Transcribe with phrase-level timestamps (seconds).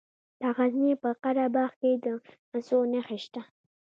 [0.41, 2.05] د غزني په قره باغ کې د
[2.49, 3.41] مسو نښې شته.